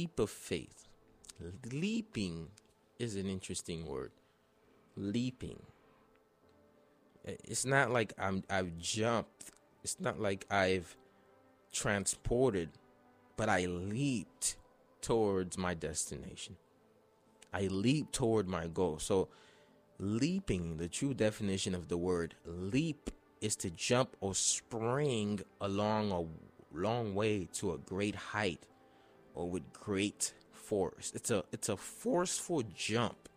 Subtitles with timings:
[0.00, 0.88] leap of faith.
[1.72, 2.48] Leaping
[2.98, 4.12] is an interesting word.
[4.96, 5.60] Leaping.
[7.24, 9.50] It's not like I'm I've jumped.
[9.84, 10.96] It's not like I've
[11.70, 12.70] transported,
[13.36, 14.56] but I leaped
[15.02, 16.56] towards my destination.
[17.52, 18.98] I leap toward my goal.
[19.00, 19.28] So
[19.98, 23.10] leaping, the true definition of the word leap
[23.42, 26.22] is to jump or spring along a
[26.78, 28.64] long way to a great height
[29.34, 31.12] or with great force.
[31.14, 33.28] It's a it's a forceful jump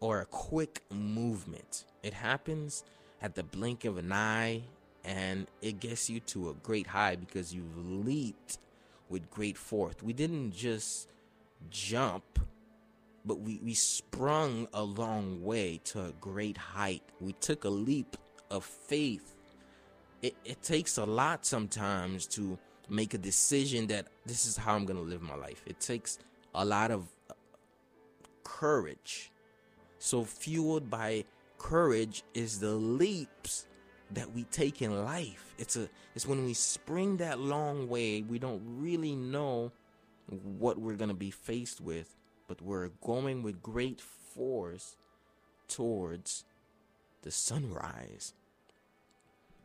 [0.00, 1.84] or a quick movement.
[2.02, 2.84] It happens
[3.20, 4.62] at the blink of an eye
[5.04, 8.58] and it gets you to a great high because you've leaped
[9.08, 9.94] with great force.
[10.02, 11.08] We didn't just
[11.70, 12.38] jump,
[13.24, 17.02] but we, we sprung a long way to a great height.
[17.20, 18.16] We took a leap
[18.50, 19.34] of faith.
[20.22, 22.58] It, it takes a lot sometimes to
[22.90, 25.62] make a decision that this is how I'm going to live my life.
[25.66, 26.18] It takes
[26.54, 27.06] a lot of
[28.44, 29.30] courage.
[29.98, 31.24] So, fueled by
[31.58, 33.66] courage is the leaps
[34.12, 35.54] that we take in life.
[35.58, 39.72] It's a it's when we spring that long way, we don't really know
[40.58, 42.16] what we're going to be faced with,
[42.48, 44.96] but we're going with great force
[45.68, 46.44] towards
[47.22, 48.34] the sunrise.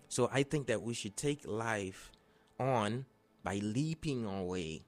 [0.09, 2.11] So I think that we should take life
[2.59, 3.05] on
[3.45, 4.81] by leaping our way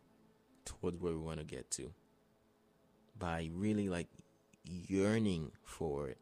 [0.66, 1.94] towards where we want to get to.
[3.18, 4.08] By really like
[4.66, 6.18] yearning for it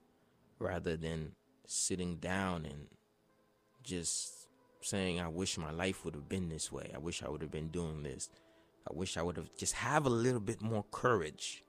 [0.60, 1.32] rather than
[1.66, 2.88] sitting down and
[3.84, 4.50] just
[4.82, 6.92] saying, I wish my life would have been this way.
[6.94, 8.30] I wish I would have been doing this.
[8.86, 11.64] I wish I would have just have a little bit more courage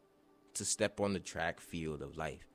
[0.55, 2.49] to step on the track field of life.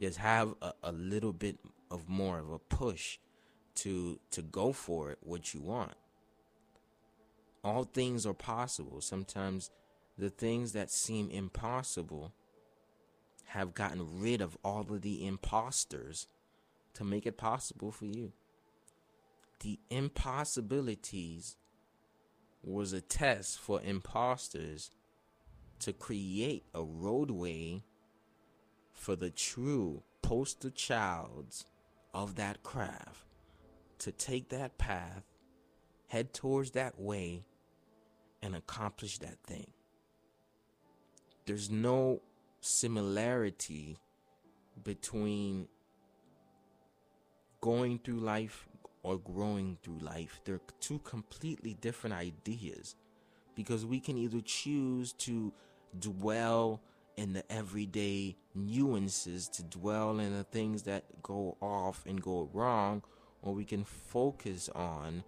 [0.00, 1.58] Just have a, a little bit
[1.90, 3.18] of more of a push
[3.74, 5.94] to to go for it what you want.
[7.68, 9.00] All things are possible.
[9.00, 9.70] Sometimes
[10.16, 12.32] the things that seem impossible
[13.46, 16.26] have gotten rid of all of the imposters
[16.94, 18.32] to make it possible for you
[19.60, 21.56] the impossibilities
[22.62, 24.90] was a test for imposters
[25.80, 27.82] to create a roadway
[28.92, 31.64] for the true poster childs
[32.12, 33.24] of that craft
[33.98, 35.24] to take that path,
[36.08, 37.44] head towards that way,
[38.42, 39.68] and accomplish that thing.
[41.46, 42.20] There's no
[42.60, 43.98] similarity
[44.84, 45.68] between
[47.60, 48.68] going through life
[49.02, 50.40] or growing through life.
[50.44, 52.96] They're two completely different ideas
[53.54, 55.52] because we can either choose to
[55.98, 56.80] dwell
[57.16, 63.02] in the everyday nuances, to dwell in the things that go off and go wrong,
[63.42, 65.24] or we can focus on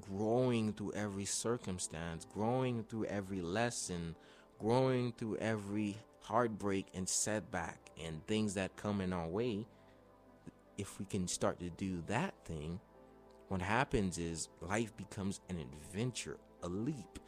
[0.00, 4.16] growing through every circumstance, growing through every lesson,
[4.58, 9.66] growing through every heartbreak and setback and things that come in our way.
[10.78, 12.80] If we can start to do that thing,
[13.48, 17.18] what happens is life becomes an adventure, a leap,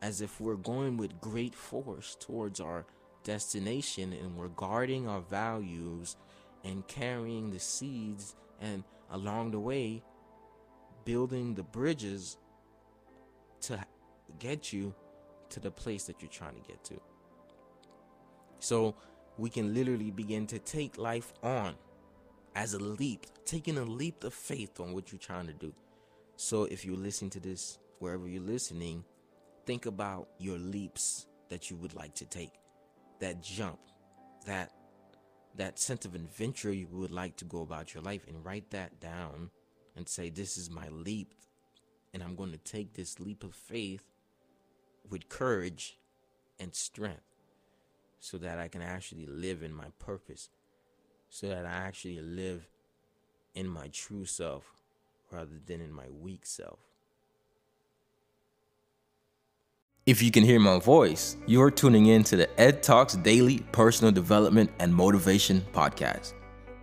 [0.00, 2.84] as if we're going with great force towards our
[3.22, 6.16] destination and we're guarding our values
[6.64, 10.02] and carrying the seeds and along the way
[11.04, 12.38] building the bridges
[13.62, 13.78] to
[14.38, 14.94] get you
[15.50, 17.00] to the place that you're trying to get to.
[18.58, 18.94] So
[19.38, 21.74] we can literally begin to take life on
[22.54, 25.72] as a leap, taking a leap of faith on what you're trying to do.
[26.36, 29.04] So if you're listening to this, wherever you're listening,
[29.66, 32.52] think about your leaps that you would like to take.
[33.20, 33.78] That jump,
[34.46, 34.72] that
[35.56, 39.00] that sense of adventure you would like to go about your life and write that
[39.00, 39.50] down
[39.96, 41.34] and say this is my leap
[42.14, 44.04] and I'm going to take this leap of faith
[45.08, 45.98] with courage
[46.60, 47.22] and strength
[48.20, 50.50] so that I can actually live in my purpose
[51.32, 52.68] so that I actually live
[53.54, 54.64] in my true self
[55.30, 56.78] rather than in my weak self.
[60.04, 64.12] If you can hear my voice, you're tuning in to the Ed Talks Daily Personal
[64.12, 66.34] Development and Motivation Podcast.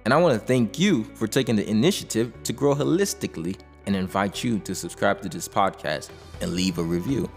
[0.06, 4.44] And I want to thank you for taking the initiative to grow holistically and invite
[4.44, 6.10] you to subscribe to this podcast
[6.42, 7.30] and leave a review.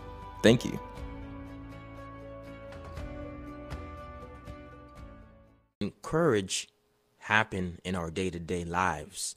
[0.43, 0.79] Thank you.
[6.03, 6.69] Courage
[7.19, 9.37] happen in our day to day lives.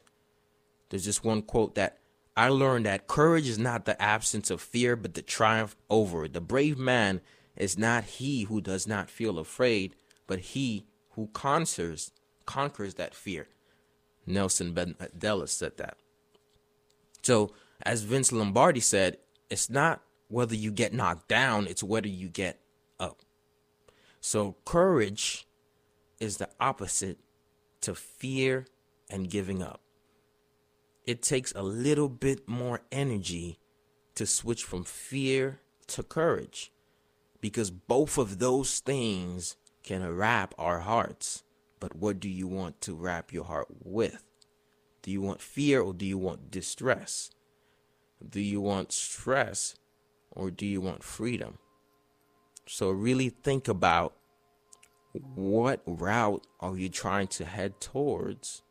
[0.89, 1.99] There's just one quote that
[2.37, 6.33] I learned that courage is not the absence of fear, but the triumph over it.
[6.33, 7.21] The brave man
[7.55, 9.95] is not he who does not feel afraid,
[10.27, 12.11] but he who conquers
[12.45, 13.47] conquers that fear.
[14.25, 15.97] Nelson Mandela uh, said that.
[17.21, 19.17] So, as Vince Lombardi said,
[19.49, 22.59] it's not whether you get knocked down, it's whether you get
[22.99, 23.21] up.
[24.19, 25.47] So, courage
[26.19, 27.19] is the opposite
[27.81, 28.65] to fear
[29.09, 29.81] and giving up.
[31.05, 33.59] It takes a little bit more energy
[34.15, 36.71] to switch from fear to courage
[37.41, 41.43] because both of those things can wrap our hearts.
[41.79, 44.23] But what do you want to wrap your heart with?
[45.01, 47.31] Do you want fear or do you want distress?
[48.27, 49.75] Do you want stress
[50.31, 51.59] or do you want freedom?
[52.67, 54.15] So, really think about
[55.13, 58.63] what route are you trying to head towards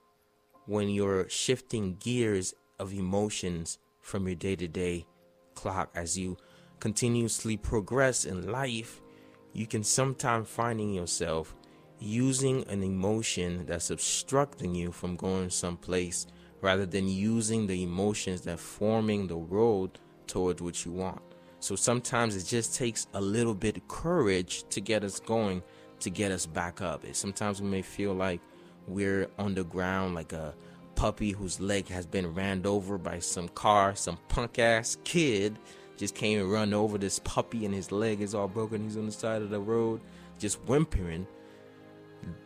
[0.67, 5.07] when you're shifting gears of emotions from your day to day
[5.55, 6.37] clock as you
[6.81, 9.01] continuously progress in life
[9.53, 11.55] you can sometimes finding yourself
[12.05, 16.27] using an emotion that's obstructing you from going someplace
[16.61, 21.21] rather than using the emotions that forming the road towards what you want
[21.61, 25.63] so sometimes it just takes a little bit of courage to get us going
[26.01, 28.41] to get us back up sometimes we may feel like
[28.87, 30.55] we're on the ground like a
[30.95, 35.59] puppy whose leg has been ran over by some car, some punk ass kid
[35.97, 38.83] just came and run over this puppy and his leg is all broken.
[38.83, 40.01] He's on the side of the road,
[40.39, 41.27] just whimpering.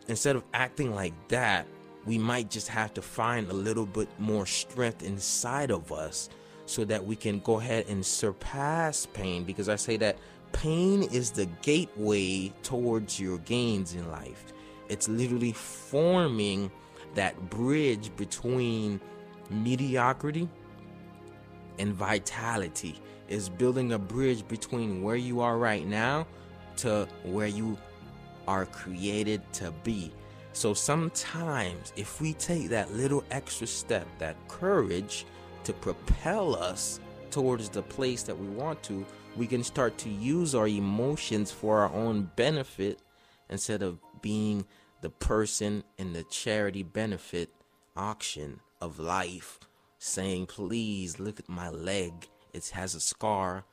[0.09, 1.67] Instead of acting like that,
[2.07, 6.31] we might just have to find a little bit more strength inside of us
[6.67, 10.19] so that we can go ahead and surpass pain because I say that
[10.53, 14.53] pain is the gateway towards your gains in life.
[14.89, 16.71] It's literally forming
[17.15, 19.01] that bridge between
[19.51, 20.49] mediocrity
[21.79, 26.27] and vitality is building a bridge between where you are right now
[26.77, 27.77] to where you
[28.49, 30.11] are created to be.
[30.55, 35.27] So sometimes, if we take that little extra step, that courage
[35.65, 36.99] to propel us
[37.31, 39.05] towards the place that we want to,
[39.37, 43.01] we can start to use our emotions for our own benefit
[43.51, 44.65] instead of being
[45.03, 47.51] the person in the charity benefit
[47.97, 49.61] auction of life
[49.99, 52.29] saying, Please look at my leg.
[52.55, 53.65] It has a scar.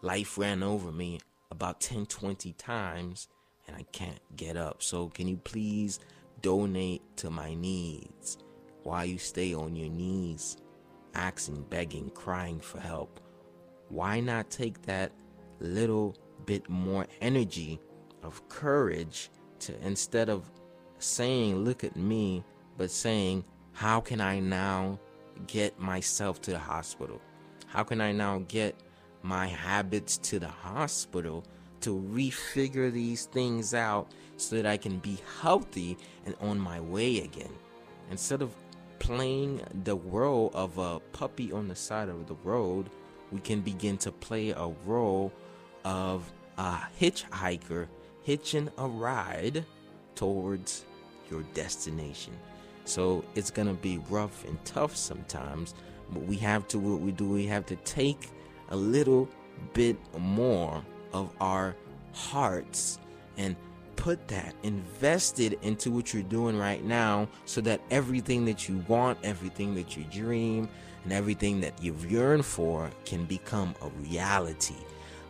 [0.00, 1.20] Life ran over me
[1.50, 3.28] about 10, 20 times
[3.66, 4.82] and I can't get up.
[4.82, 6.00] So, can you please
[6.40, 8.38] donate to my needs
[8.82, 10.56] while you stay on your knees,
[11.14, 13.20] asking, begging, crying for help?
[13.88, 15.12] Why not take that
[15.60, 16.16] little
[16.46, 17.80] bit more energy
[18.22, 19.30] of courage
[19.60, 20.50] to instead of
[20.98, 22.44] saying, Look at me,
[22.76, 24.98] but saying, How can I now
[25.46, 27.20] get myself to the hospital?
[27.66, 28.76] How can I now get
[29.22, 31.44] my habits to the hospital
[31.82, 35.96] to refigure these things out so that I can be healthy
[36.26, 37.52] and on my way again?
[38.10, 38.54] Instead of
[38.98, 42.90] playing the role of a puppy on the side of the road,
[43.30, 45.32] we can begin to play a role
[45.84, 47.88] of a hitchhiker
[48.22, 49.64] hitching a ride
[50.14, 50.84] towards
[51.30, 52.32] your destination.
[52.84, 55.74] So it's gonna be rough and tough sometimes,
[56.12, 57.28] but we have to what we do.
[57.28, 58.28] We have to take
[58.70, 59.28] a little
[59.72, 61.76] bit more of our
[62.12, 62.98] hearts
[63.36, 63.56] and
[63.96, 69.18] put that invested into what you're doing right now so that everything that you want,
[69.22, 70.68] everything that you dream,
[71.04, 74.76] and everything that you've yearned for can become a reality.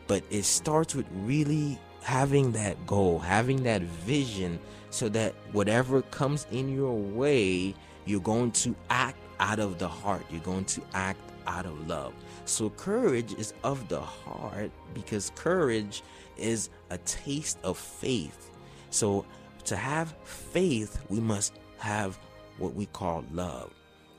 [0.06, 4.58] But it starts with really having that goal, having that vision,
[4.90, 7.74] so that whatever comes in your way,
[8.04, 10.24] you're going to act out of the heart.
[10.30, 12.12] You're going to act out of love.
[12.44, 16.02] So, courage is of the heart because courage
[16.36, 18.50] is a taste of faith.
[18.90, 19.24] So,
[19.64, 22.18] to have faith, we must have
[22.58, 23.72] what we call love.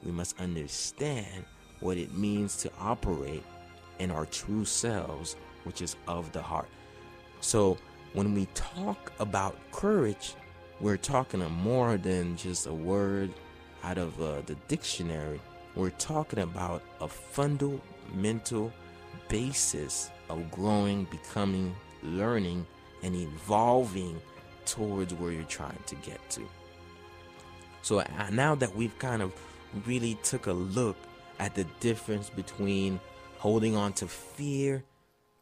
[0.03, 1.45] We must understand
[1.79, 3.43] what it means to operate
[3.99, 6.69] in our true selves, which is of the heart.
[7.41, 7.77] So
[8.13, 10.33] when we talk about courage,
[10.79, 13.31] we're talking more than just a word
[13.83, 15.39] out of uh, the dictionary.
[15.75, 18.71] We're talking about a fundamental
[19.27, 22.65] basis of growing, becoming, learning,
[23.01, 24.19] and evolving
[24.65, 26.41] towards where you're trying to get to.
[27.81, 29.33] So uh, now that we've kind of
[29.85, 30.95] really took a look
[31.39, 32.99] at the difference between
[33.37, 34.83] holding on to fear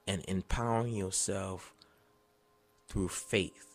[0.07, 1.73] and empowering yourself
[2.87, 3.67] through faith.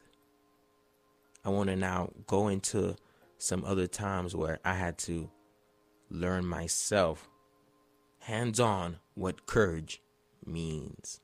[1.45, 2.97] I want to now go into
[3.39, 5.31] some other times where I had to
[6.11, 7.29] learn myself
[8.21, 10.03] hands on what courage
[10.45, 11.21] means.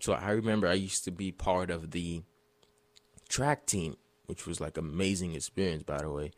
[0.00, 2.22] So I remember I used to be part of the
[3.28, 6.32] track team, which was like amazing experience by the way.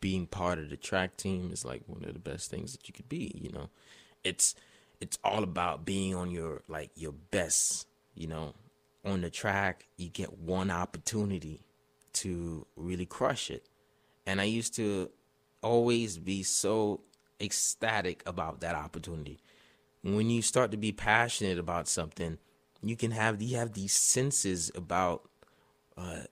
[0.00, 2.92] Being part of the track team is like one of the best things that you
[2.92, 3.70] could be, you know.
[4.22, 4.54] It's
[5.00, 8.54] it's all about being on your like your best, you know,
[9.04, 11.60] on the track, you get one opportunity
[12.14, 13.68] to really crush it.
[14.26, 15.10] And I used to
[15.62, 17.00] always be so
[17.40, 19.40] ecstatic about that opportunity.
[20.02, 22.38] When you start to be passionate about something,
[22.82, 25.28] you can have you have these senses about
[25.96, 26.24] uh,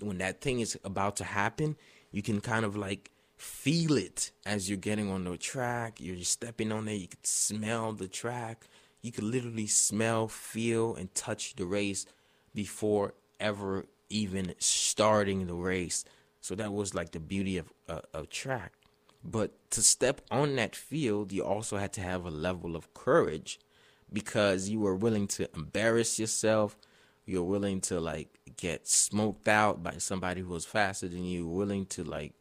[0.00, 1.76] when that thing is about to happen.
[2.10, 6.00] You can kind of like feel it as you're getting on the track.
[6.00, 6.94] You're stepping on there.
[6.94, 8.66] You can smell the track.
[9.02, 12.06] You can literally smell, feel, and touch the race
[12.54, 16.04] before ever even starting the race.
[16.40, 18.72] So that was like the beauty of uh, of track.
[19.24, 23.58] But to step on that field, you also had to have a level of courage
[24.12, 26.76] because you were willing to embarrass yourself.
[27.24, 31.48] You're willing to like get smoked out by somebody who was faster than you.
[31.48, 32.34] Willing to like,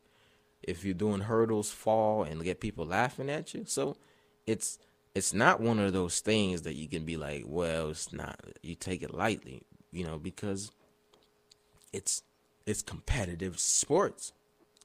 [0.62, 3.64] if you're doing hurdles, fall and get people laughing at you.
[3.66, 3.98] So
[4.46, 4.78] it's
[5.16, 8.40] it's not one of those things that you can be like, well, it's not.
[8.62, 10.72] You take it lightly, you know, because
[11.96, 12.24] it's
[12.66, 14.34] it's competitive sports.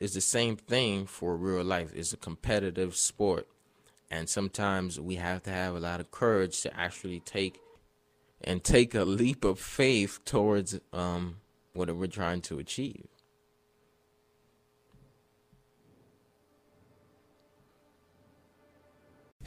[0.00, 1.92] It's the same thing for real life.
[1.94, 3.46] It's a competitive sport.
[4.10, 7.60] And sometimes we have to have a lot of courage to actually take
[8.42, 11.36] and take a leap of faith towards um,
[11.74, 13.06] what we're trying to achieve.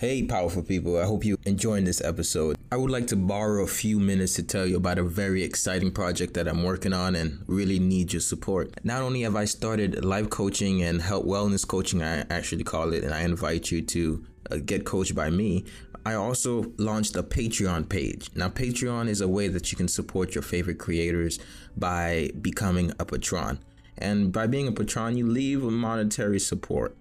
[0.04, 1.00] Hey, powerful people.
[1.00, 2.58] I hope you're enjoying this episode.
[2.70, 5.92] I would like to borrow a few minutes to tell you about a very exciting
[5.92, 8.78] project that I'm working on and really need your support.
[8.84, 13.06] Not only have I started life coaching and health wellness coaching, I actually call it,
[13.06, 15.64] and I invite you to uh, get coached by me.
[16.06, 18.30] I also launched a Patreon page.
[18.36, 21.40] Now, Patreon is a way that you can support your favorite creators
[21.78, 23.60] by becoming a patron.
[23.98, 26.98] And by being a patron, you leave monetary support.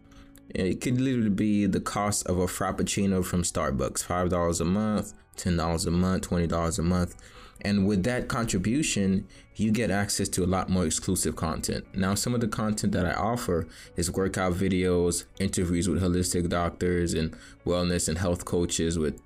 [0.55, 5.87] It could literally be the cost of a frappuccino from Starbucks $5 a month, $10
[5.87, 7.17] a month, $20 a month.
[7.63, 11.85] And with that contribution, you get access to a lot more exclusive content.
[11.95, 13.67] Now, some of the content that I offer
[13.97, 19.21] is workout videos, interviews with holistic doctors, and wellness and health coaches with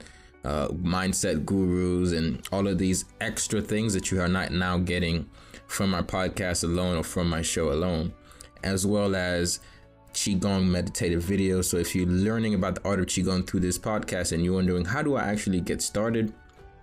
[0.45, 5.29] uh, mindset gurus, and all of these extra things that you are not now getting
[5.67, 8.13] from my podcast alone or from my show alone,
[8.63, 9.61] as well as
[10.17, 11.67] Qigong meditative videos.
[11.67, 14.87] So if you're learning about the art of Qigong through this podcast and you're wondering,
[14.87, 16.33] how do I actually get started?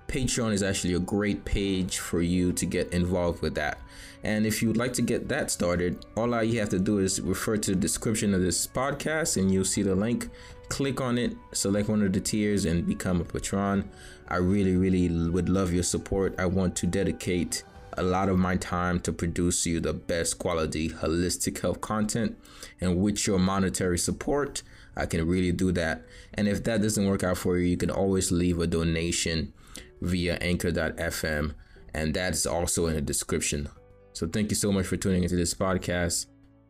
[0.07, 3.79] Patreon is actually a great page for you to get involved with that.
[4.23, 7.57] And if you'd like to get that started, all you have to do is refer
[7.57, 10.29] to the description of this podcast and you'll see the link.
[10.69, 13.89] Click on it, select one of the tiers, and become a patron.
[14.27, 16.35] I really, really would love your support.
[16.37, 17.63] I want to dedicate
[17.97, 22.37] a lot of my time to produce you the best quality holistic health content.
[22.81, 24.63] And with your monetary support,
[24.95, 26.03] I can really do that.
[26.33, 29.53] And if that doesn't work out for you, you can always leave a donation
[30.01, 31.53] via anchor.fm.
[31.93, 33.69] And that's also in the description.
[34.13, 36.27] So thank you so much for tuning into this podcast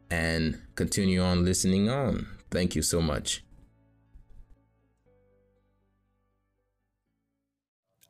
[0.09, 2.27] and continue on listening on.
[2.51, 3.43] Thank you so much.